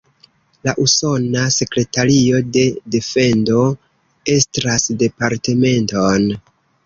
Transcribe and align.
La 0.67 0.71
Usona 0.83 1.43
Sekretario 1.55 2.39
de 2.55 2.63
Defendo 2.95 3.59
estras 4.37 4.87
departementon. 5.03 6.27